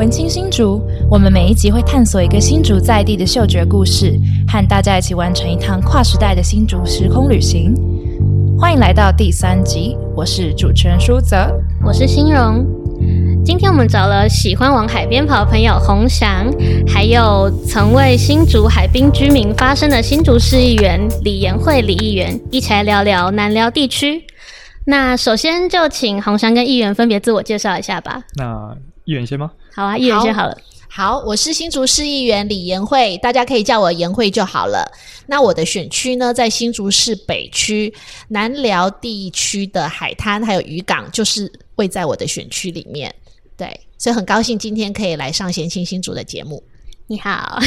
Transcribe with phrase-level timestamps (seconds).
[0.00, 0.80] 文青新竹，
[1.10, 7.74] 我们每一集会探索一个新竹在地的嗅觉故事，和大家一起完成一趟跨时代的新竹时空旅行。
[8.58, 12.64] 欢迎来到第三集，我是主持人舒泽，我是欣荣。
[13.44, 16.50] 今天我们找了喜欢往海边跑的朋友洪翔，
[16.88, 24.24] 还有曾为新竹海滨居民发声的新竹市议员李延慧李议员，一起来聊聊南寮地区。
[24.86, 28.22] 那首先就请洪翔跟议员分别自我介绍一下吧。
[28.36, 28.74] 那
[29.04, 29.50] 议员先吗？
[29.74, 30.56] 好啊，议员先好了。
[30.88, 34.90] 好，我是新竹市议员李延慧，大家可以叫我延慧就好了。
[35.26, 37.92] 那我的选区呢，在新竹市北区
[38.28, 43.14] 南寮地区的海滩还有渔港，就是位在我的选区里面。
[43.56, 46.60] 对，所以很高兴今天可以来上贤青新竹的节目。
[47.06, 47.58] 你好，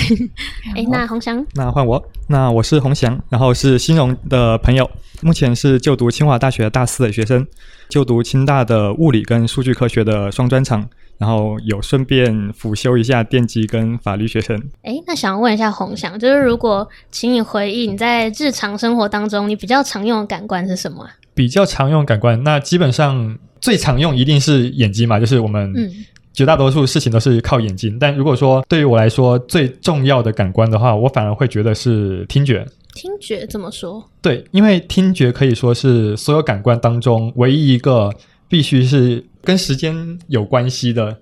[0.76, 4.90] 哎，那洪翔，那换我，那我是洪翔，然后是新荣的朋友，
[5.22, 7.46] 目前是就读清华大学大四的学生，
[7.90, 14.58] 就读清大的物理跟数据科学的双专长，然后有顺便辅修一下电机跟法律学生。
[14.82, 21.08] 哎，那想问一下洪翔，就是如果请你回忆你在日常生活当中你比较常用的感官是什么？
[21.34, 25.90] 比较常用感官，那基本上最常用一定是眼睛嘛，就是我们嗯。
[26.36, 32.66] 绝大多数事情都是靠眼睛，但如果说对于我来说最重要的感官的话，我反而会觉得是听觉。
[32.96, 34.04] 听觉怎么说？
[34.20, 38.12] 对，因为听觉可以说是所有感官当中唯一一个
[38.54, 41.20] 必须是跟时间有关系的。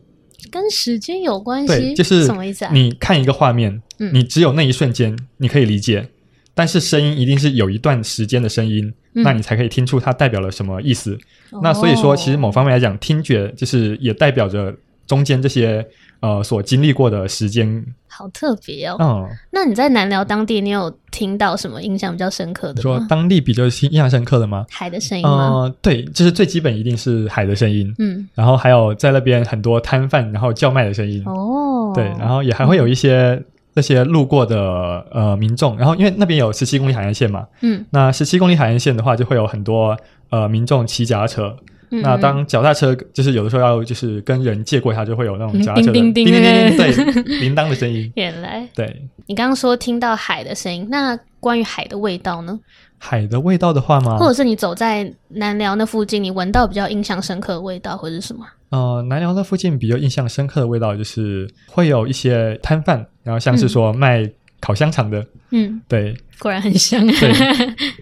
[0.50, 1.68] 跟时间有关系？
[1.68, 2.72] 对，就是什么意思啊？
[2.74, 6.10] 你看一个画面，你只有那一瞬间你可以理解，
[6.54, 11.18] 但是声音一定是有一段时间的声音，那你才可以听出它代表了什么意思。
[11.62, 14.76] 那所以说，其实某方面来讲，听觉就是也代表着。
[15.08, 15.86] 中间这些
[16.22, 18.96] 呃所经历过的时间，好特别哦。
[19.00, 22.82] 嗯，那你在南寮当地，你有听到什么印象比较深刻的？
[22.82, 24.66] 说当地比较印象深刻的吗？
[24.70, 25.74] 海的声音吗？
[25.82, 27.94] 对，就是最基本一定是海的声音。
[28.00, 31.24] 嗯，然后还有在那边很多摊贩然后叫卖的声音。
[31.26, 33.42] 哦，对，然后也还会有一些
[33.74, 39.98] 那些路过的呃民众，然后因为那边有十七公里海岸线嘛，嗯，那十七公里海岸线的话，就会有很多
[40.30, 41.56] 呃民众骑脚踏车。
[41.92, 46.92] 那当脚踏车就是有的时候要就是跟人借过，它就会有那种脚踏车叮叮叮叮对
[47.40, 48.12] 铃铛的声音。
[48.16, 52.60] 原来对，你刚刚说听到海的声音，那关于海的味道呢？
[52.98, 54.18] 海的味道的话吗？
[54.18, 58.46] 或者是你走在南寮那附近，你闻到比较印象深刻的味道，或者是什么？
[58.70, 64.30] 呃，南寮那附近比较印象深刻的味道，就是会有一些摊贩，然后像是说卖。
[64.64, 67.34] 烤香肠的，嗯，对，果然很香，对，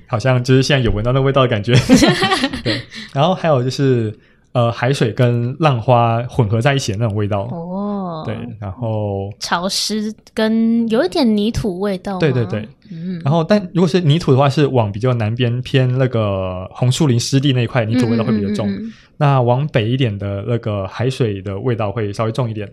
[0.08, 1.74] 好像就是现在有闻到那味道的感觉，
[2.64, 2.82] 对。
[3.14, 4.14] 然后还有就是，
[4.52, 8.36] 呃，海水跟浪花混合在一起的那种味道，哦，对。
[8.60, 13.20] 然后潮湿跟有一点泥土味道，对对对，嗯。
[13.24, 18.70] 然后，但如果是泥土的话，是往比较南边偏那个红树林湿地那一块，泥土味道会比较重。
[19.18, 22.70] 那往北一点的那个海水的味道会稍微重一点。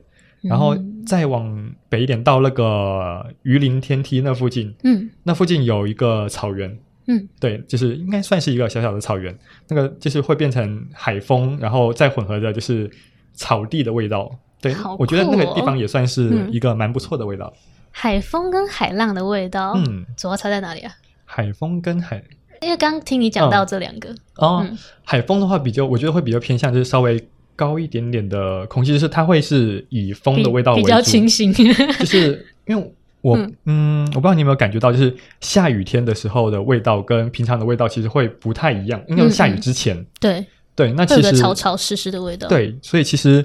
[0.49, 0.77] 然后
[1.07, 9.37] 再往北一点，到那个榆林天梯那附近，嗯，那附近有一个草原，嗯，对，就是应该算是一个小小的草原，
[9.69, 12.91] 那个就是会变成海风，然后再混合着就是
[13.34, 14.31] 草地的味道，
[14.61, 17.53] 对，我觉得那个地方也算是一个蛮不错的味道。
[17.91, 20.93] 海风跟海浪的味道，嗯，主要差在哪里啊？
[21.25, 22.23] 海风跟海，
[22.61, 24.67] 因为刚听你讲到这两个哦，
[25.05, 27.28] 海风的话比较，我觉得会比较偏向就是稍微。
[27.56, 31.53] 高一点点的空气，就是它会是以风的味道为主，比较清新。
[31.99, 39.03] 就是因为我，嗯，我不知道你有没有感觉到，就是下雨天的时候的味道跟平常的味道其实会不太一样。
[39.09, 40.45] 因为下雨之前，对
[40.77, 42.47] 对，那其实潮潮湿湿的味道。
[42.47, 43.45] 对，所以其实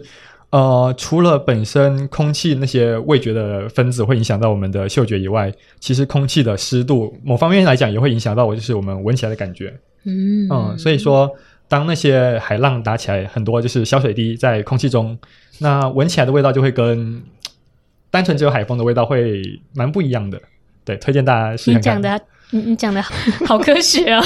[0.51, 9.73] 呃，除了本身空气那些味觉的分子会影响到我们的嗅觉以外，其实空气的湿度某方面来讲也会影响到我，就是我们闻起来的感觉。
[10.03, 11.31] 嗯嗯，所以说。
[11.71, 15.17] 当那些海浪打起来，很多就是小水滴在空气中，
[15.59, 17.23] 那闻起来的味道就会跟
[18.09, 19.41] 单纯只有海风的味道会
[19.73, 20.37] 蛮不一样的。
[20.83, 21.79] 对，推荐大家试试看。
[21.79, 23.01] 你讲的，你你讲的
[23.47, 24.21] 好科学啊。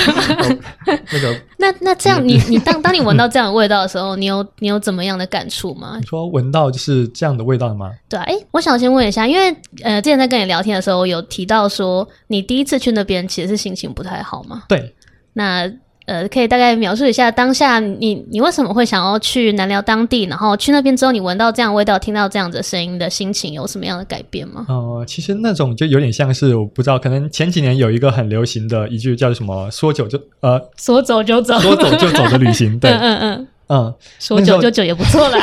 [0.88, 5.98] 那个，那那这样，你你当当你闻到这样的味道的时候， 你有你有怎么样的感触吗？
[6.00, 7.92] 你说闻到就是这样的味道吗？
[8.10, 14.64] 对啊，哎，我想先问一下，因为呃，之前在跟你聊天的时候有提到说，你第一次去那边其实是心情不太好嘛？
[14.68, 14.96] 对，
[15.34, 15.72] 那。
[16.06, 24.66] 呃，可以大概描述一下当下你你为什么会想要去南寮当地，然后去那边之后，你闻到这样味道，听到这样的声音的心情有什么样的改变吗？
[24.70, 35.40] 哦，其实那种就有点像是我不知道，可能前几年有一个很流行的一句叫什么“说走就呃说走就走，说走就走”的旅行，对， 嗯嗯嗯，说走就走也不错啦，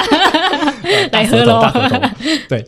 [1.10, 1.68] 来喝喽，
[2.48, 2.64] 对。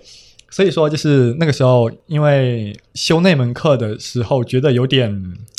[0.54, 5.12] 所以说，就是那个时候，因为修那门课的时候，觉得有点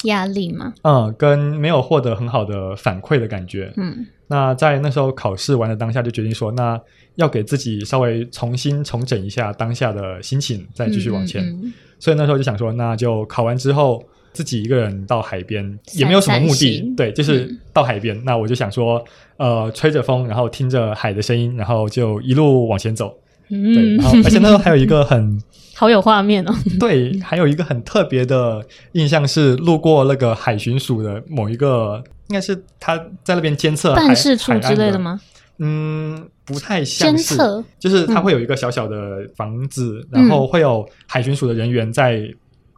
[0.06, 6.80] 压力嘛，嗯，跟没有获得很好的反馈的感觉，嗯，那在那时候考试完的当下，就决定说，那
[7.16, 11.44] 要给自己稍微重新重整一下当下的心情，再继续往前。
[11.44, 14.02] 嗯嗯所以那时候就想说，那就考完之后
[14.32, 18.18] 自己一个人到海边，也没有什么目的，对，就是到海边。
[18.24, 19.04] 那我就想说，
[19.36, 23.14] 呃，吹着风，然后听着海的声音，然后就一路往前走。
[23.50, 25.42] 对，嗯然后而且那时候还有一个很
[25.76, 26.54] 好有画面哦。
[26.80, 34.98] 对，还有一个很特别的印象是，路过那个海巡署的某一个，应该是他在那边监测海办事处海之类的？
[34.98, 35.20] 吗？
[35.60, 42.30] 嗯，不太像监是，测就是它嗯会有一个小小的房子，然后会有海巡署的人员在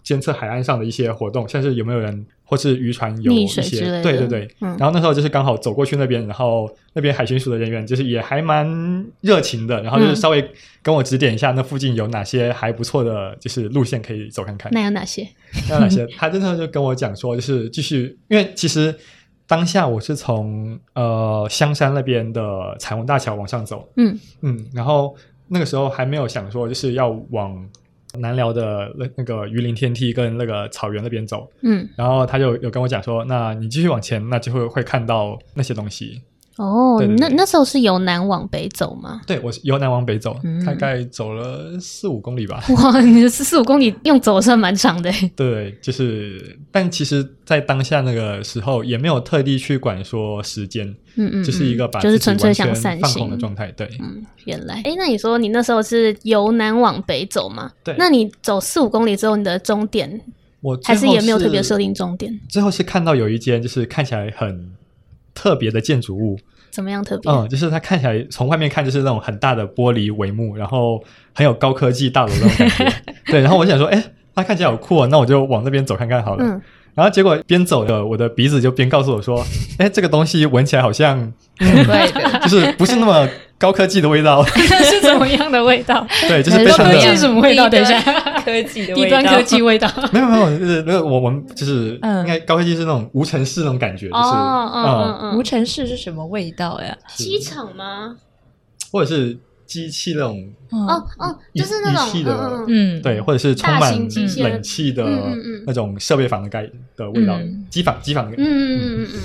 [0.04, 4.48] 监测海岸上的一些活动，像是有没有人或是渔船有溺一些，对对对。
[4.62, 10.52] 嗯然后那时候就是刚好走过去那边，然后那边海巡署的人员就是也还蛮热情的，然后就是嗯稍微
[10.82, 14.72] 跟我指点一下那附近有哪些还不错的，就是路线可以走看看。
[14.72, 15.28] 那有哪些？
[15.68, 16.08] 那有哪些？
[16.18, 18.96] 他真的就跟我讲说，就是继续，因为其实
[19.46, 22.42] 当下我是从呃香山那边的
[22.80, 25.14] 彩虹大桥往上走，嗯嗯，然后
[25.48, 27.68] 那个时候还没有想说就是要往
[28.20, 36.22] 南辽的那那个榆林天梯跟那个草原那边走，嗯，然后他就有跟我讲说，那你继续往前，那就会会看到那些东西。
[36.58, 39.22] 哦，对对对那那时候是由南往北走吗？
[39.28, 42.64] 对我是由南往北走，嗯大概走了四五公里吧。
[42.70, 45.32] 哇，你的四四五公里用走算蛮长的欸。
[45.36, 53.72] 对，就是，但其实，在当下那个时候，也没有特地去管说时间，嗯嗯，就是一个把就是纯粹想散心放空的状态。
[53.74, 57.72] 对，嗯，原来，哎，那你说你那时候是由南往北走吗？
[57.84, 60.20] 对那你走四五公里之后，你的终点
[60.62, 62.40] 我还是也没有特别设定终点？
[62.50, 64.72] 最后是看到有一间就是看起来很
[65.38, 66.36] 特别的建筑物，
[66.72, 67.32] 怎么样特别？
[67.32, 71.04] 嗯，就是它看起来从外面看就是那种很大的玻璃帷幕，然后
[71.36, 72.94] 很有高科技大楼那种感觉。
[73.32, 74.04] 对，然后我想说，哎，
[74.34, 76.44] 它看起来好酷哦，那我就往那边走看看好了。
[76.44, 76.60] 嗯，
[76.96, 79.46] 然后结果边走的，我的鼻子就边告诉我说，
[79.78, 81.32] 哎，这个东西闻起来好像
[82.42, 86.06] 就是不是那么高科技的味道， 是怎么样的味道？
[86.28, 87.68] 对，就是还是非常的说科技什么味道？
[87.70, 88.00] 等一下，
[88.46, 89.92] 科技的低端科技味道。
[90.12, 92.20] 没有没有，就是那个我我们就是嗯。
[92.22, 96.96] 应该高科技是那种无尘室那种感觉，就是哦，嗯嗯嗯，无尘室是什么味道呀？
[97.16, 98.16] 机场吗？
[98.92, 103.00] 或者是机器那种哦哦哦，就是那种器的嗯嗯嗯。
[103.00, 103.92] 嗯，对，或者是充满
[104.38, 105.64] 冷气的嗯嗯嗯。
[105.66, 109.20] 那种设备房的概的味道嗯，机房机房，嗯嗯嗯嗯。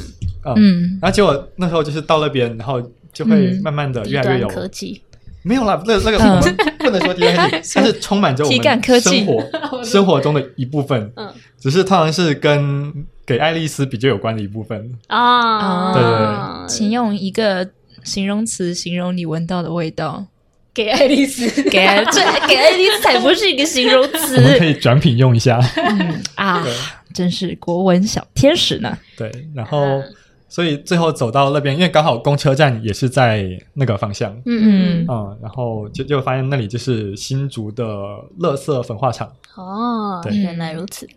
[0.44, 3.60] 嗯，嗯，然后结果那时候就是到那边，然后就会嗯。
[3.62, 5.02] 慢慢的越来越有端科技。
[5.44, 9.24] 没有啦，那那个嗯我们不能说低端科技， 但是充满着我们科技。
[9.24, 11.32] 生活 生活中的一部分，嗯。
[11.58, 12.92] 只是通常是跟
[13.24, 14.92] 给爱丽丝比较有关的一部分。
[15.08, 17.68] 啊，对对请用一个
[18.04, 20.26] 形容词形容你闻到的味道。
[20.74, 24.00] 给爱丽丝，给这给爱丽丝才不是一个形容
[24.36, 26.64] 我们可以转品用一下，嗯啊，
[27.12, 28.96] 真是国文小天使呢。
[29.14, 30.00] 对，然后
[30.52, 37.86] 所以最后走到那边，因为刚好公车站也是在那个方向，嗯嗯，嗯，然后就就发现那里就是新竹的
[38.38, 39.32] 乐色焚化厂。
[39.56, 41.08] 哦，对原来如此。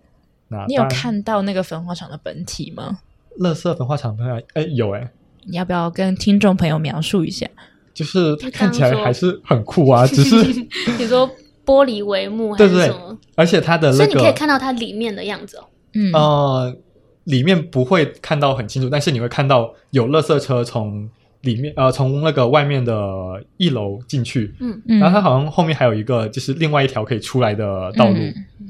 [0.47, 2.99] 那你有看到那个焚化厂的本体吗？
[3.35, 4.17] 乐色焚化厂？
[4.53, 5.11] 哎，有哎，
[5.43, 7.45] 你要不要跟听众朋友描述一下？
[7.93, 10.35] 就是它看起来还是很酷啊，只是
[10.97, 11.29] 你说
[11.65, 13.17] 玻璃帷幕还对对对是什么？
[13.35, 15.65] 而且它的那所以你可以看到它里面的样子哦。
[15.93, 16.77] 嗯呃
[17.25, 21.07] 里面不会看到很清楚，但是你会看到有垃圾车从
[21.41, 24.81] 里面呃从那个外面的一楼进去，嗯。
[24.87, 28.15] 嗯然后它好像后面还有一个就是另外一条可以出来的道路，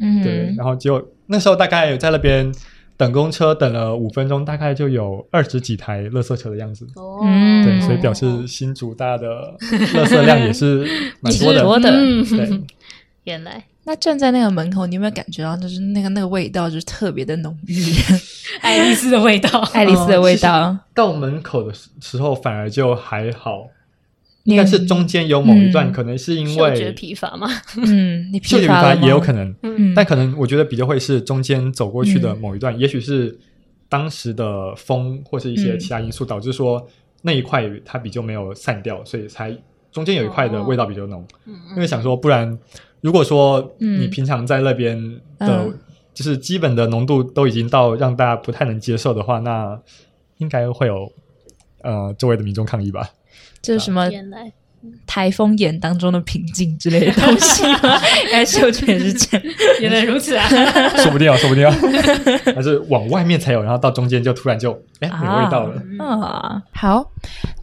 [0.01, 0.21] 嗯。
[0.21, 2.51] 对，然后就那时候大概在那边
[2.97, 6.85] 等公车等了五分钟，大概就有二十几台垃圾车的样子。
[6.95, 7.19] 哦。
[7.23, 10.85] 嗯对，所以表示新竹大的垃圾量也是
[11.21, 11.53] 蛮多的。
[11.53, 11.89] 也是多的。
[11.91, 12.25] 嗯。
[12.25, 12.61] 对，
[13.25, 17.75] 原来那站在那个门口，你有没有感觉到，就是那个那个味道，就是特别的浓郁，
[18.61, 19.49] 爱丽丝的味道。
[19.73, 20.77] 爱丽丝的味道。
[20.93, 23.67] 到门口的时候反而就还好，
[24.43, 27.47] 你应该是中间有某一段，嗯可能是因嗅觉为疲乏吗？
[27.77, 33.37] 嗯，你疲乏也有可能，嗯，但可能我觉得比较会是中间走过去的嗯某一段，也许是
[33.87, 36.87] 当时的风或是一些嗯其他因素导致说
[37.21, 39.55] 那一块它比较没有散掉，所以才
[39.91, 41.23] 中间有一块的味道比较浓。
[41.45, 42.57] 嗯因为想说，不然
[43.05, 44.97] 如果说嗯你平常在那边
[45.37, 45.79] 的，嗯
[46.11, 49.79] 就是基本的浓度都已经到让大家不太能接受的话，那
[50.37, 51.11] 应该会有
[51.83, 53.07] 呃周围的民众抗议吧？
[53.61, 54.09] 就是什么
[55.07, 57.99] 台风眼当中的平静之类的东西吗？
[58.25, 59.47] 原来嗅觉是这样。
[59.81, 60.47] 原来如此啊！
[61.01, 61.75] 说不定啊，说不定啊，
[62.55, 65.81] 还是往外面才有，然后到中间就突然就哎没味道了。
[65.99, 67.11] 啊，好，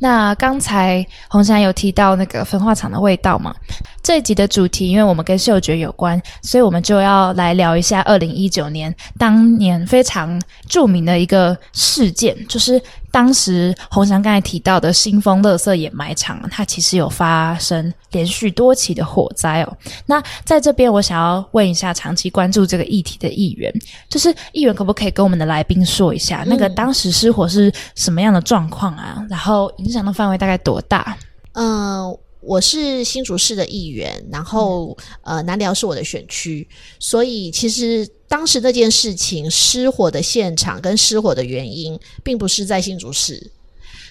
[0.01, 3.55] 那刚才红山有提到那个焚化厂的味道嘛？
[4.02, 19.76] 这一集的主题，因为我们跟嗅觉有关，所以我们就要来聊一下二零一九年当年非常著名的一个事件，就是当时洪翔刚才提到的新丰乐色掩埋场，它其实有发生连续多起的火灾哦。
[20.06, 23.73] 那在这边，我想要问一下长期关注这个议题的议员，
[24.09, 29.25] 就是议员可不可以跟我们的来宾说一下，那个当时失火是什么样的状况啊？
[29.30, 31.16] 然后影响的范围大概多大？
[31.52, 32.18] 嗯。
[32.43, 36.67] 我是新竹市的议员，然后呃南寮是我的选区，
[36.99, 43.51] 所以其实当时那件事情失火的现场跟失火的原因，并不是在新竹市，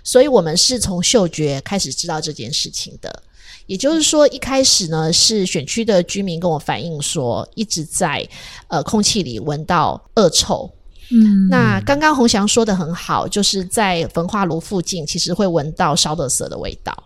[0.03, 3.23] 所以我们是从嗅觉开始知道这件事情的。
[3.67, 8.27] 也就是说，一开始呢是选区的居民跟我反映说，一直在
[8.67, 10.69] 呃空气里闻到恶臭。
[11.13, 17.03] 嗯，那刚刚洪翔说的很好，就是在焚化炉附近，其实会闻到烧的色的味道。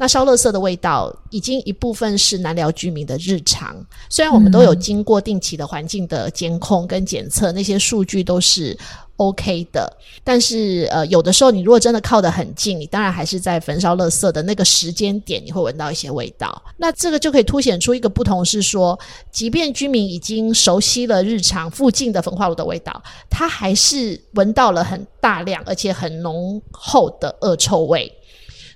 [0.00, 3.76] 那烧垃圾的味道，已经一部分是南寮居民的日常。
[4.08, 8.74] 虽然我们都有经过定期的环境的监控跟检测，那些数据都是
[9.16, 16.62] OK 的，但是呃，有的时候你如果真的靠得很近，你当然还是在焚烧垃圾的那个时间点，你会闻到一些味道。
[16.78, 18.98] 那这个就可以凸显出一个不同，是说，
[19.30, 28.10] 即便居民已经熟悉了日常附近的焚化炉的味道，他还是闻到了很大量而且很浓厚的恶臭味。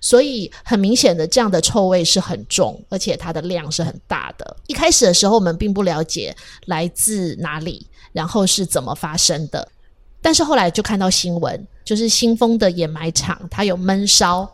[0.05, 4.55] 所以很明显的，这样的臭味是很重，而且它的量是很大的。
[4.67, 9.67] 一开始的时候，我们并不了解来自哪里，然后是怎么发生的。
[10.21, 14.47] 但是后来就看到新闻，就是新丰的掩埋场，它有闷烧，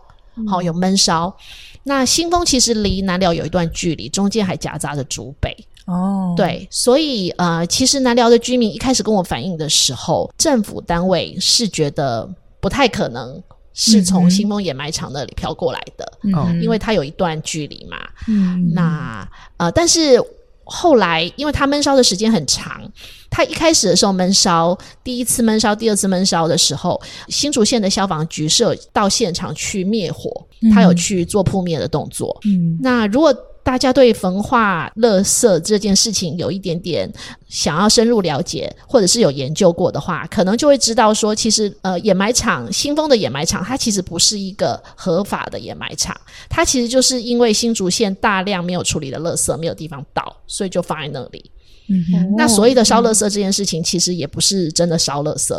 [0.47, 1.37] 好有闷烧。
[1.83, 5.53] 那新丰其实离南寮有一段距离，中间还夹杂着竹北。
[5.87, 12.29] 哦，对，所以呃，其实南寮的居民一开始跟我反映的时候，政府单位是觉得
[12.61, 13.43] 不太可能。
[13.83, 17.97] 是从新丰掩埋场那里飘过来的，嗯因为它有一段距离嘛。
[18.29, 20.23] 嗯那呃，但是
[20.65, 22.83] 后来，因为它闷烧的时间很长，
[23.31, 30.31] 它一开始的时候闷烧，第一次闷烧、第二次闷烧的时候，新竹县的消防局是有到现场去灭火，
[30.75, 32.39] 他有去做扑灭的动作。
[32.45, 33.35] 嗯，那如果。
[33.71, 37.09] 大家对焚化垃圾这件事情有一点点
[37.49, 51.49] 想要深入了解，或者是有研究过的话，可能就会知道说，其实呃，掩埋场新丰的掩埋场，它其实不是一个合法的掩埋场，它其实就是因为新竹县大量没有处理的垃圾没有地方倒，所以就放在那里。
[51.89, 55.57] 嗯哼，那所谓的烧垃圾这件事情，其实也不是真的烧垃圾，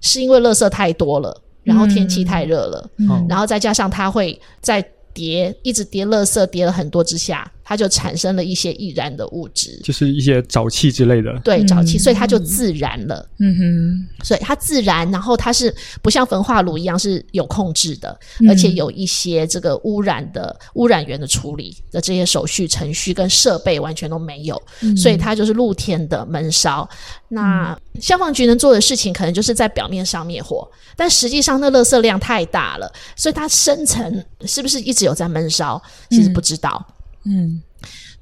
[0.00, 2.88] 是因为垃圾太多了，然后天气太热了，
[3.28, 4.80] 然后再加上它会在。
[5.18, 11.38] 叠一直叠乐色，叠了很多之下，它就产生了一些易燃的物质，就是一些沼气之类的。
[11.44, 13.28] 对，沼气，所以它就自燃了。
[13.40, 24.58] 嗯哼，所以它自燃，然后它是不像焚化炉一样是有控制的，而且有一些这个污染的污染源的处理的这些手续程序跟设备完全都没有，
[24.96, 26.88] 所以它就是露天的闷烧。
[27.28, 30.66] 那消防局能做的事情，可能就是在表面上灭火。
[30.96, 35.80] 但实际上，那垃圾量太大了，所以它深层是不是一直有在闷烧？
[36.08, 36.82] 其实不知道。
[36.88, 36.94] 嗯，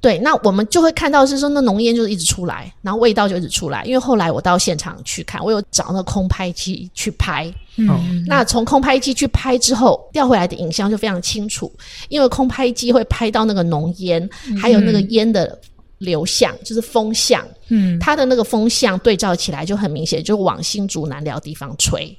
[0.00, 0.18] 对。
[0.18, 3.84] 那我们就会看到是说，那浓烟就是一直出来，然后味道就一直出来。
[3.84, 7.52] 因为后来我到现场去看，我有找那空拍机去拍。
[7.76, 11.72] 嗯，那从空拍机去拍之后，调回来的影像就非常清楚，
[12.08, 14.28] 因为空拍机会拍到那个浓烟，
[14.60, 15.58] 还有那个烟的
[15.98, 17.46] 流向，就是风向。
[17.68, 22.16] 嗯，它的那个风向对照起来就很明显，就往新竹南寮地方吹。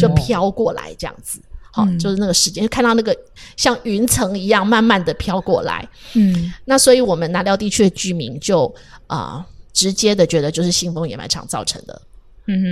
[0.00, 1.38] 就飘过来这样子，
[1.76, 3.14] 好，就是那个时间，看到那个
[3.54, 5.86] 像云层一样慢慢的飘过来。
[6.14, 8.74] 嗯，那所以我们南寮地区的居民就
[9.06, 12.00] 啊，直接的觉得就是新丰掩埋场造成的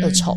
[0.03, 0.35] 恶臭。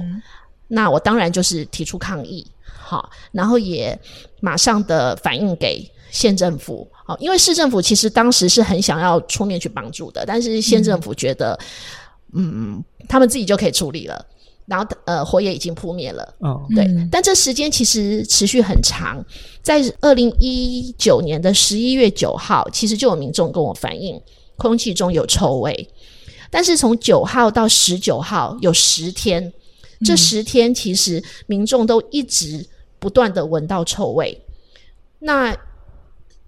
[0.68, 3.98] 那我当然就是提出抗议，好，然后也
[4.42, 11.58] 马上的反映给县政府，好，因为市政府其实当时是很想要出面去帮助的，但是县政府觉得，
[12.34, 14.26] 嗯，他们自己就可以处理了。
[14.68, 16.36] 然后，呃，火也已经扑灭了。
[16.40, 19.24] 哦，对，但这时间其实持续很长。
[19.64, 24.22] 在二零一九年的十一月九号，其实就有民众跟我反映
[24.58, 25.90] 空气中有臭味。
[26.52, 29.52] 但是从九号到十九号有十天，
[30.06, 32.66] 这十天其实民众都一直
[33.00, 34.38] 不断的闻到臭味。
[35.20, 35.56] 那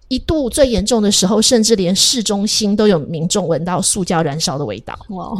[0.09, 4.93] 一度最严重的时候，甚至连市中心都有民众闻到塑胶燃烧的味道。
[5.09, 5.31] 哇！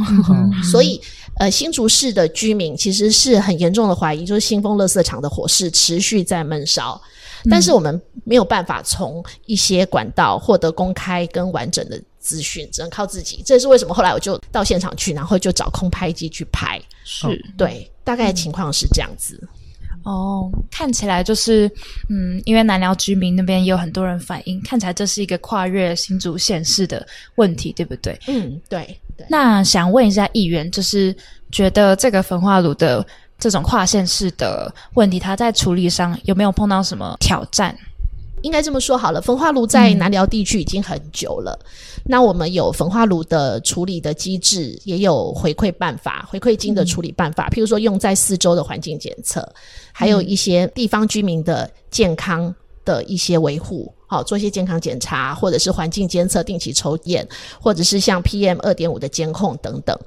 [0.72, 1.02] 所以，
[1.40, 7.02] 呃，新竹市的居民其实是很严重的怀疑，就是新丰垃圾场的火势持续在闷烧。
[7.50, 13.42] 但是我们没有办法从一些管道获得公开跟完整的资讯，只能靠自己。
[13.46, 13.94] 这是为什么？
[13.94, 16.80] 后来我就到现场去，然后就找空拍机去拍。
[17.04, 19.42] 是对，大概情况是这样子。
[20.10, 21.70] 哦，看起来就是，
[22.10, 28.20] 嗯，因为南寮居民那边也有很多人反映，看起来这是一个跨越新竹县市的问题，对不对？
[28.28, 29.28] 嗯，对对。
[29.30, 31.16] 那想问一下议员，就是
[31.52, 33.06] 觉得这个焚化炉的
[33.38, 37.78] 这种跨县市的问题，它在处理上有没有碰到什么挑战？
[38.42, 41.58] 应该这么说好了，焚化炉在南寮地区已经很久了。
[42.06, 47.50] 那我们有焚化炉的处理的机制，也有回馈办法、回馈金的处理办法。
[47.50, 49.48] 譬如说，用在四周的环境检测，
[49.92, 52.54] 还有一些地方居民的健康
[52.86, 57.28] 的一些维护，好做一些健康检查，或者是环境监测、定期抽验，
[57.62, 59.98] 或者是像 PM 二点五的监控等等。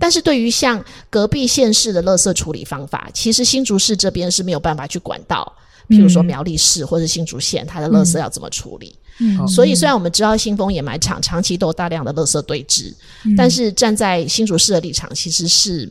[0.00, 5.52] 但是对于像隔壁县市的垃圾处理方法，其实新竹市这边是没有办法去管到。
[5.88, 8.94] 譬如说苗栗市或者新竹县，它的垃圾要怎么处理？
[9.20, 12.92] 嗯所以虽然我们知道新丰掩埋场长期都有大量的垃圾堆置，
[13.36, 15.88] 但是站在新竹市的立场，其实是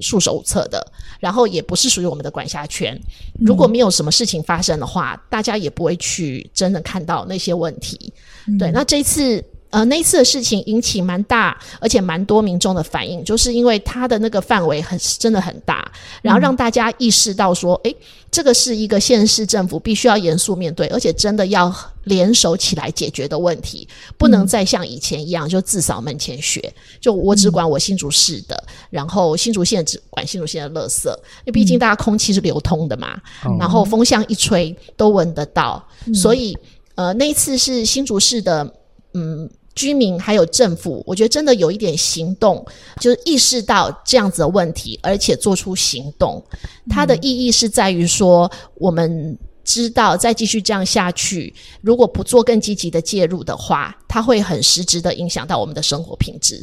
[0.00, 0.86] 束手无策的，
[1.18, 3.00] 然后也不是属于我们的管辖权。
[3.38, 8.12] 如果没有什么事情发生的话，大家也不会去真的看到那些问题。
[8.58, 9.42] 对，那这一次。
[9.70, 15.86] 呃，那一次的事情引起蛮大，而且蛮多民众的反应，就是因为它的那个范围很真的很大，
[16.22, 17.94] 然后让大家意识到说，诶，
[18.30, 21.70] 这个是一个县市政府必须要严肃面对，而且真的要
[22.04, 33.20] 联手起来解决的问题，不能再像以前一样就自扫门前雪，就我只管我新竹市的，然后新竹县只管新竹县的垃圾，因为毕竟大家空气是流通的嘛，
[33.60, 36.56] 然后风向一吹都闻得到，所以
[36.94, 38.72] 呃，那一次是新竹市的
[39.12, 39.46] 嗯。
[39.78, 42.66] 居民还有政府，我觉得真的有一点行动，
[43.00, 46.42] 就是意识到这样子的问题，而且做出行动。
[46.90, 56.56] 它的意义是在于说，我们知道再继续这样下去，如果不做更积极的介入的话，它会很实质的影响到我们的生活品质。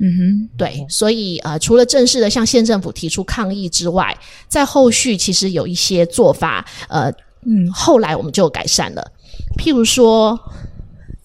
[0.00, 4.14] 嗯哼，对，所以呃，除了正式的向县政府提出抗议之外，
[4.46, 7.10] 在后续其实有一些做法，呃，
[7.46, 9.10] 嗯后来我们就改善了，
[9.56, 10.38] 譬如说。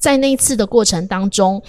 [0.04, 1.64] 在那一次的过程当中，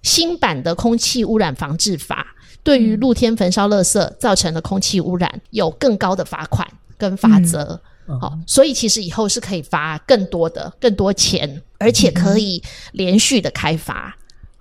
[0.00, 2.26] 新版的空气污染防治法
[2.62, 6.66] 对于露天焚烧垃圾造成的空气污染有更高的罚款
[6.96, 7.78] 跟罚则。
[8.18, 14.16] 好、所以其实以后是可以罚更多的、更多钱，而且可以连续的开罚。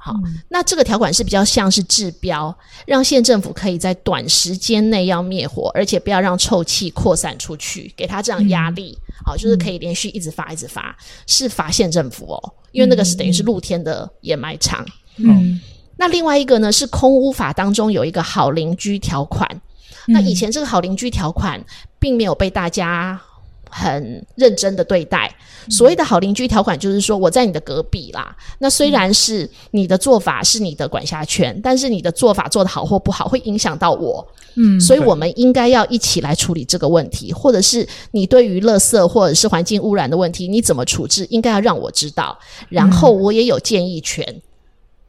[0.05, 0.13] 好，
[0.49, 8.95] 那这个条款是比较像是治标，让县政府可以在短时间内要灭火，而且不要让臭气扩散出去，给他这样压力。
[9.25, 14.85] 好，就是可以连续一直罚、一直罚，是罚县政府哦，因为那个是等于是露天的掩埋场。
[15.17, 15.59] 嗯。
[15.97, 19.49] 那另外一个呢是空屋法当中有一个好邻居条款，
[20.05, 21.59] 那以前这个好邻居条款
[21.97, 23.19] 并没有被大家
[23.69, 25.33] 很认真的对待。
[25.69, 28.35] 所谓的好邻居条款，就是说我在你的隔壁啦。
[28.59, 34.25] 那虽然是你的做法是你的管辖权，但是你的做法做得好或不好，会影响到我。
[34.57, 42.37] 嗯所以我们应该要一起来处理这个问题，或者是你对于垃圾或者是环境污染的问题，你怎么处置，应该要让我知道，
[42.69, 44.23] 然后我也有建议权。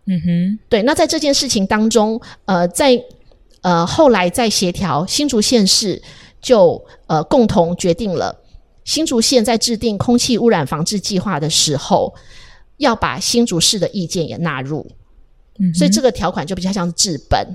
[0.06, 3.00] 嗯哼，对，那在这件事情当中，呃，在
[3.60, 6.00] 呃后来在协调新竹县市
[6.40, 8.34] 就呃共同决定了，
[8.86, 12.14] 新竹县在制定空气污染防治计划的时候，
[12.78, 14.86] 要把新竹市的意见也纳入，
[15.58, 17.46] 嗯所以这个条款就比较像治本。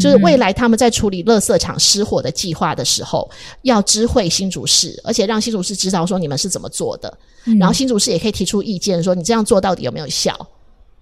[0.00, 3.30] 就是未来他们在处理垃圾场失火的计划的时候，
[3.62, 7.18] 要知会新竹市，而且让新竹市知道说你们是怎么做的，
[7.60, 10.36] 然后新竹市也可以提出意见，说你这样做到底有没有效？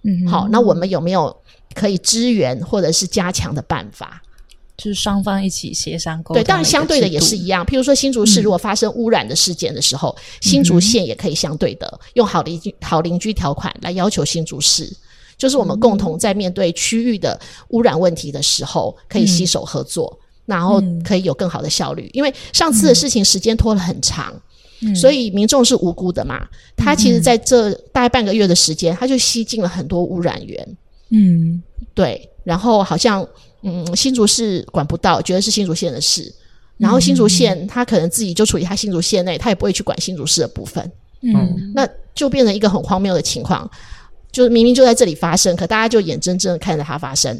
[0.03, 1.35] 嗯，好，那我们有没有
[1.73, 4.21] 可以支援或者是加强的办法？
[4.77, 6.35] 就是双方一起协商沟通。
[6.35, 7.65] 对，当然相对的也是一样。
[7.65, 14.91] 譬如说新竹市如果发生污染的事件的时候，新竹县也可以相对的用好邻居好邻居条款来要求新竹市，
[15.37, 22.09] 就是我们共同在面对区域的污染问题的时候，可以携手合作，然后可以有更好的效率。
[22.13, 24.33] 因为上次的事情时间拖了很长。
[24.93, 26.45] 所以民众是无辜的嘛？
[26.75, 30.77] 他其实在这大概半个月的时间，他就吸进了很多污染源。
[31.09, 31.63] 嗯
[31.95, 33.25] 对，然后好像
[33.67, 36.31] 嗯，新竹市管不到，觉得是新竹县的事，
[36.77, 41.71] 然后新竹县他可能自己就处于他新竹县内，他也不会去管新竹市的部分，嗯。
[41.73, 43.67] 那就变成一个很荒谬的情况，
[44.31, 47.35] 就是明明就在这里发生，可大家就眼睁睁的看着它发生，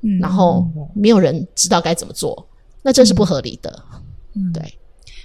[0.00, 0.18] 嗯。
[0.20, 2.48] 然后没有人知道该怎么做，
[2.80, 3.82] 那这是不合理的。
[4.34, 4.50] 嗯。
[4.54, 4.77] 对，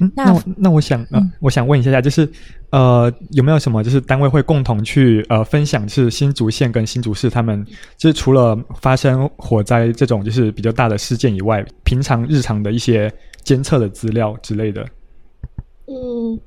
[0.04, 2.28] 嗯，那那我那我想呃，我想问一下，就是
[2.72, 7.66] 呃，有没有什么就是单位会共同去呃分享，是新竹县跟新竹市他们
[7.98, 13.12] 就是除了发生火灾这种就是比较大的事件以外，平常日常的一些
[13.44, 14.86] 监测的资料之类的，
[15.88, 16.39] 嗯，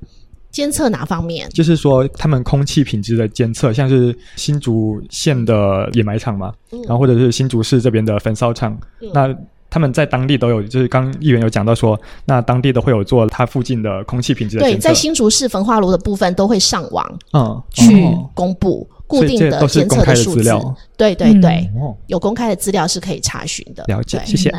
[0.49, 1.47] 监测哪方面？
[1.49, 8.77] 就是说他们空气品质的监测，像是新竹县的掩埋场嘛，然后或者是新竹市这边的焚烧厂，
[9.13, 9.33] 那
[9.69, 20.75] 他们在当地都有，就是刚议员有讲到说，那当地都会有做它附近的空气品质的对，在新竹市焚化炉的部分都会上网嗯去哦公布固定的监测的资料。
[20.95, 23.83] 对对嗯对，哦，有公开的资料是可以查询的。
[23.87, 24.53] 了解，对谢谢。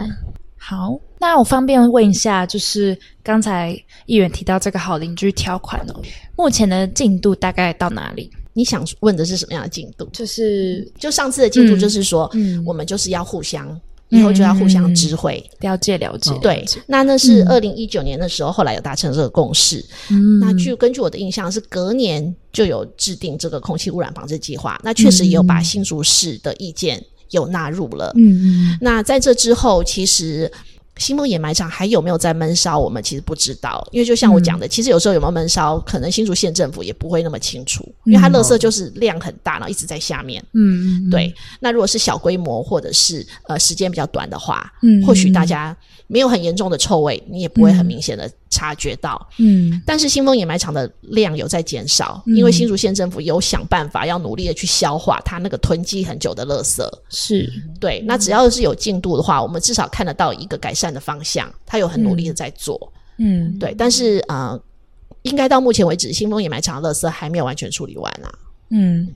[0.57, 3.71] 好，那我方便问一下，就是刚才
[4.07, 6.03] 议员提到这个好邻居条款哦，
[6.37, 8.31] 目前的进度大概到哪里？
[8.53, 10.05] 你想问的是什么样的进度？
[10.13, 13.69] 就是就上次的进度嗯就是说，嗯我们就是要互相，
[14.11, 15.43] 以后就要互相知会。
[15.61, 19.85] 了解了解，对，那那是嗯二零一九年的时候，后来有达成这个共识。
[20.11, 28.13] 嗯那据根据我的印象是隔年就有制定这个空气污染防治计划，那确实也有把新竹市的意见有纳入了。
[28.17, 30.51] 嗯嗯那在这之后，其实
[30.99, 40.45] 新梦掩埋场还有没有在闷烧，我们其实不知道，因为就像我讲的，其实有时候有没有闷烧，可能新竹县政府也不会那么清楚，因为它垃圾就是量很大，然后一直在下面。
[40.53, 49.29] 嗯嗯，对，那如果是小规模或者是呃时间比较短的话，嗯或许大家没有很严重的臭味，你也不会很明显的察觉到。
[49.39, 56.83] 嗯但是新丰掩埋场的量有在减少，嗯因为新竹县政府有想办法要努力的去消化它那个囤积很久的垃圾。
[57.11, 62.93] 是对，那只要是有进度的话，我们至少看得到一个改善的方向，它有很努力的在做。
[63.19, 64.61] 嗯对，但是呃，
[65.23, 68.33] 应该到目前为止，新丰掩埋场的垃圾还没有完全处理完啊。
[68.71, 69.09] 嗯。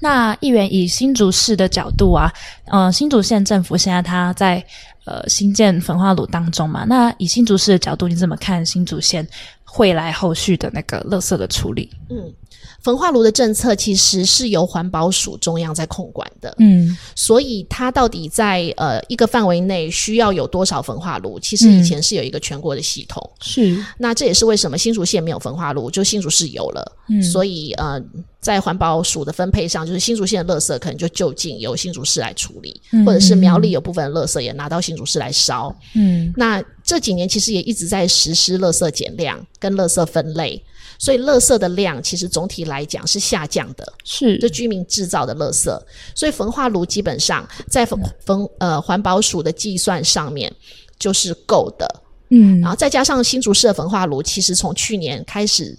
[0.00, 2.32] 那议员以新竹市的角度啊，
[2.66, 4.64] 呃，新竹县政府现在他在
[5.04, 9.26] 呃新建焚化炉当中嘛，那以新竹市的角度，你怎么看新竹县
[9.64, 11.90] 会来后续的那个垃圾的处理？
[12.08, 12.32] 嗯，
[12.82, 16.54] 焚化炉的政策其实是由环保署中央在控管的。
[16.58, 21.38] 嗯所以它到底在呃一个范围内需要有多少焚化炉？
[21.40, 23.30] 其实以前是有一个全国的系统。
[23.40, 26.96] 是那这也是为什么新竹县没有焚化炉，就新竹市有了。
[27.08, 28.00] 嗯所以呃，
[28.40, 35.74] 在环保署的分配上，就是新竹县的垃圾可能就就近由新竹市来处理，嗯或者是苗栗有部分的垃圾也拿到新竹市来烧。
[35.94, 40.62] 嗯那这几年其实也一直在实施垃圾减量跟垃圾分类。
[41.02, 45.64] 所以，垃圾的量其实总体来讲是下降的，是这居民制造的垃圾，
[46.14, 50.52] 所以焚化炉基本上在焚焚呃环保署的计算上面
[50.98, 55.74] 就是够的，嗯然后再加上新竹市的焚化炉，其实从去年开始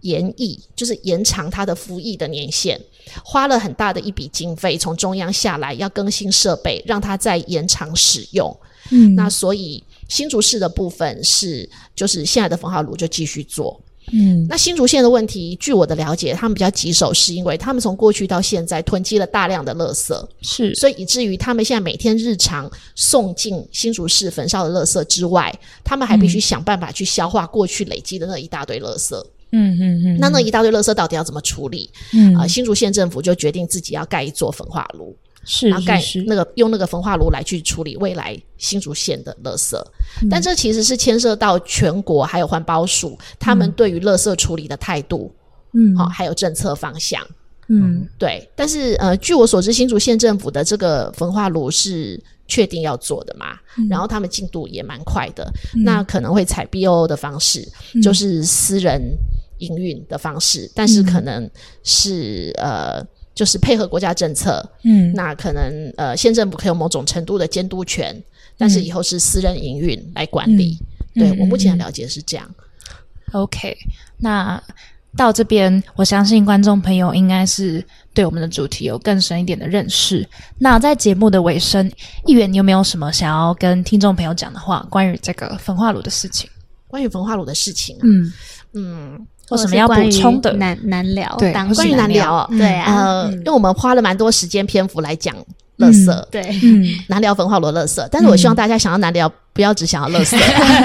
[0.00, 2.80] 延役，就是延长它的服役的年限，
[3.22, 8.56] 花了很大的一笔经费从中央下来，要更新设备，让它再延长使用。
[8.90, 13.78] 嗯那所以新竹市的部分是，就是现在的焚化炉就继续做。
[14.12, 14.46] 嗯。
[14.48, 20.74] 那新竹县的问题，据我的了解，他们比较棘手，是因为他们从过去到现在囤积了大量的垃圾，是。
[20.74, 29.14] 所以以至于他们现在每天日常送进新竹市焚烧的垃圾之外，他们还必须想办法去消化过去累积的那一大堆垃圾。
[29.52, 30.18] 嗯嗯嗯。
[30.18, 31.88] 那那一大堆垃圾到底要怎么处理？
[32.12, 32.34] 嗯。
[32.36, 39.76] 啊、新竹县政府就决定自己要盖一座焚化炉，是然后盖那个用那个焚化炉来去处理未来新竹县的垃圾。
[40.22, 40.28] 嗯。
[40.28, 45.34] 但这其实是牵涉到全国还有环保署他们对于垃圾处理的态度，
[45.72, 45.96] 嗯。
[45.96, 47.22] 好、还有政策方向。
[47.68, 48.06] 嗯。
[48.18, 55.50] 对，但是呃，据我所知，新竹县政府的这个焚化炉是确定要做的嘛，然后他们进度也蛮快的，
[55.84, 57.66] 那可能会采 BOO 的方式，
[58.02, 59.00] 就是私人
[59.58, 61.50] 营运的方式，但是可能
[61.82, 63.02] 是呃。
[63.34, 68.22] 就是配合国家政策，嗯那可能呃县政府可以有某种程度的监督权，
[68.56, 70.78] 但是以后是私人营运来管理。
[71.14, 72.48] 对嗯我目前的了解是这样。
[73.32, 73.76] OK，
[74.18, 74.62] 那
[75.16, 80.28] 到这边，我相信观众朋友应该是对我们的主题有更深一点的认识。
[80.58, 81.88] 那在节目的尾声，
[82.26, 86.48] 议员，你有没有什么想要跟听众朋友讲的话，关于这个焚化炉的事情？
[86.88, 88.32] 关于焚化炉的事情啊，嗯，
[88.74, 90.52] 嗯，有什么要补充的？
[90.54, 95.34] 难难聊，对当关于难聊哦对啊，呃，因为我们花了蛮多时间篇幅来讲
[95.78, 100.36] 垃圾，对，嗯难聊焚化炉垃圾，但是我希望大家想要难聊，不要只想要乐色。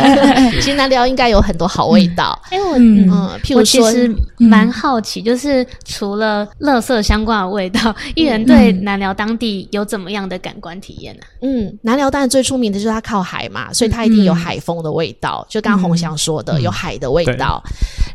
[0.53, 11.23] 其实南寮应该有很多好味道，哎，我嗯我如说，其实蛮好奇，就是除了乐色相关的味道，艺人对南寮当地有怎么样的感官体验呢？
[11.41, 17.61] 嗯，南寮当然最出名的就是它靠海嘛，所以它一定有海风的味道，就刚刚洪翔说的，有海的味道。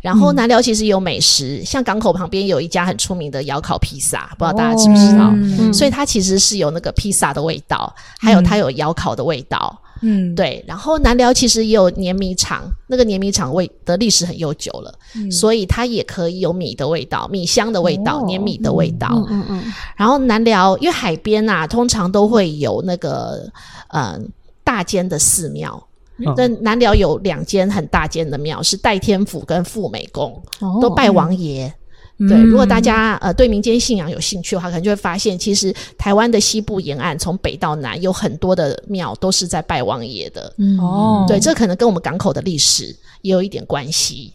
[0.00, 5.30] 然后南寮其实有美食，像港口旁边有一家很出名的窑烤披萨，不知道大家知不知道？
[5.34, 9.80] 嗯所以它其实是有那个披萨的味道，还有它有窑烤的味道。
[10.06, 14.94] 嗯，对，然后南寮其实也有碾米厂，那个碾米厂味的历史很悠久了，
[15.30, 19.08] 所以它也可以有米的味道、米香的味道、哦碾米的味道。
[19.10, 23.50] 嗯嗯嗯，然后南寮因为海边啊，通常都会有那个
[23.88, 24.20] 呃
[24.62, 25.82] 大间的寺庙。
[26.18, 31.74] 嗯那南寮有两间很大间的庙，是代天府跟富美宫，哦都拜王爷。
[32.16, 40.52] 对，嗯如果大家呃对民间信仰有兴趣的话，可能就会发现，其实台湾的西部沿岸从北到南有很多的庙都是在拜王爷的。
[40.58, 44.32] 嗯哦，对，这可能跟我们港口的历史也有一点关系。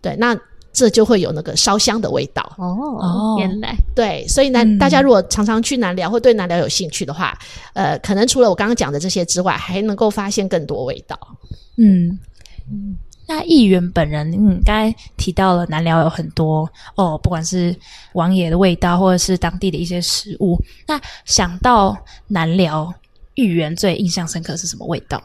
[0.00, 0.34] 对，那
[0.72, 2.42] 这就会有那个烧香的味道。
[2.56, 7.36] 哦哦，原来对，所以呢、嗯大家如果常常去南寮或对南寮有兴趣的话，
[7.74, 11.18] 呃，可能除了我刚刚讲的这些之外，还能够发现更多味道。
[11.76, 12.18] 嗯
[12.70, 12.96] 嗯。
[13.28, 17.76] 那议员本人，嗯，刚才提到了南寮有很多哦，不管是
[18.14, 20.58] 王爷的味道，或者是当地的一些食物。
[20.86, 22.92] 那想到南寮，
[23.34, 25.22] 议员最印象深刻是什么味道？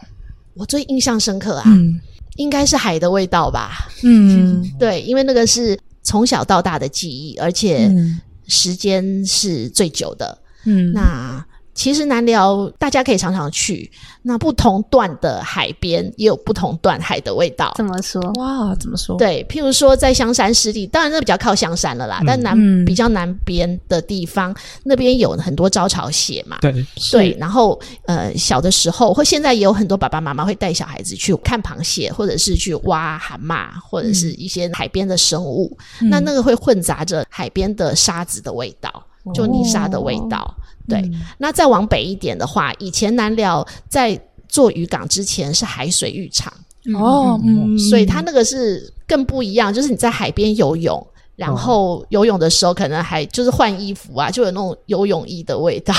[0.53, 1.99] 我最印象深刻啊，嗯
[2.35, 3.87] 应该是海的味道吧？
[4.03, 10.37] 嗯 对，因为那个是从小到大的记忆，而且嗯时间是最久的。
[10.65, 13.89] 嗯那其实南寮大家可以常常去，
[14.21, 17.73] 那不同段的海边也有不同段海的味道。
[17.75, 18.21] 怎么说？
[18.36, 19.17] 哇，怎么说？
[19.17, 26.57] 对，譬如说在香山湿地，当然那比较靠香山了啦，嗯但南、嗯比较南边的地方，那边有很多招潮蟹嘛。
[26.62, 35.75] 对，对，然后呃，小的时候或现在也有很多爸爸妈妈会带小孩子去看螃蟹，或者是去挖蛤蟆，或者是一些海边的生物。
[36.01, 40.55] 嗯那那个会混杂着海边的沙子的味道，就泥沙的味道。
[40.87, 46.53] 对，嗯那再往北一点的话，以前南寮在做渔港之前是海水浴场，
[46.95, 51.05] 哦，嗯，所以它那个是更不一样，就是你在海边游泳。
[51.35, 55.93] 然后游泳的时候，可能还就是换衣服啊，就有那种游泳衣的味道。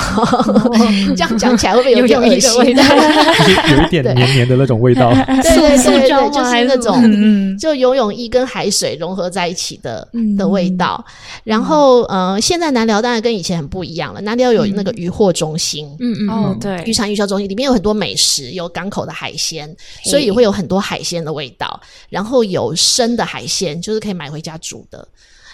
[1.17, 2.55] 这样讲起来会不会有点恶心？
[2.63, 5.13] 有一点黏黏的那种味道。
[5.43, 11.05] 对对塑对对，就是那种就游泳衣跟海水融合在一起的、嗯的味道。
[11.43, 15.95] 然后呃，现在南寮当然跟以前很不一样了，南寮有那个渔货中心。
[15.99, 21.81] 嗯嗯对渔，产渔销中心里面有很多美食，有港口的海鲜，所以也会有很多海鲜的味道。
[22.09, 25.07] 然后有生的海鲜，就是可以买回家煮的，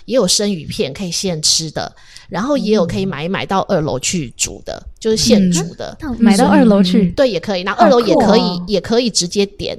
[0.04, 1.94] 也有生鱼片可以现吃的，
[2.28, 5.96] 然后也有可以买一买到二楼去煮的，就是现煮的。
[6.00, 7.62] 到买到二楼去，对，也可以。
[7.62, 8.64] 然后二楼也可以，哦。
[8.66, 9.76] 也可以直接点，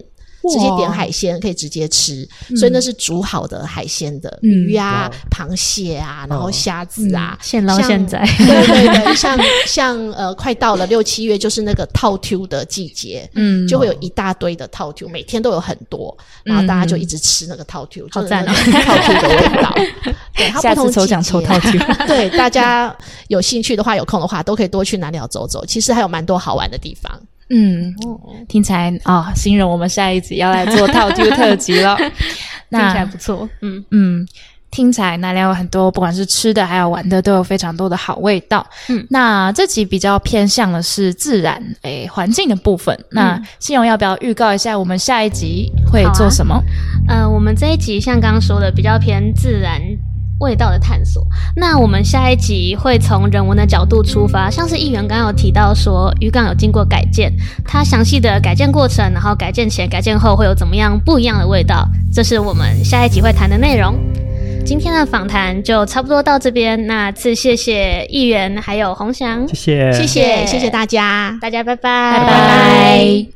[0.50, 2.28] 直接点海鲜，可以直接吃。
[2.56, 7.38] 所以那是煮好的海鲜的嗯鱼啊、螃蟹啊，然后虾子啊。
[7.42, 8.26] 现捞像现宰。
[8.38, 19.74] 对对对，像像呃，快到了六七月，就是那个套 Q 的季节，嗯就会有一大堆的套 Q，每天都有很多，然后大家就一直吃那个套 Q，、就是好赞哦那个套 Q 的味道。
[20.36, 22.96] 对，它下不同次抽奖抽套 Q， 对，大家
[23.28, 25.66] 有兴趣的话，有空的话，都可以多去南寮走走。
[25.66, 27.12] 其实还有蛮多好玩的地方。
[27.54, 27.94] 嗯，
[28.48, 31.96] 听起来啊，新人我们下一集要来做套 Q 特辑了。
[32.00, 32.16] 听起
[32.70, 34.26] 那来不错，嗯，嗯，
[34.72, 38.66] 听起来南寮有很多，不管是吃的还有玩的，都有非常多的好味道。
[38.88, 42.98] 嗯，那这集比较偏向的是自然诶环境的部分。
[43.12, 46.64] 那信荣要不要预告一下我们下一集会做什么？
[47.10, 49.82] 呃，我们这一集像刚刚说的，比较偏自然
[50.42, 51.26] 味道的探索。
[51.56, 57.32] 那我们下一集会从人文的角度出发，像是议员刚刚有提到说渔港有经过改建，
[57.66, 63.96] 它详细的改建过程，然后改建前、改建后会有怎么样不一样的味道，这是我们下一集会谈的内容。
[64.64, 71.38] 今天的访谈就差不多到这边，那次谢谢议员还有洪翔，谢谢，谢谢，谢谢大家。
[71.42, 73.26] 大家拜拜，拜拜。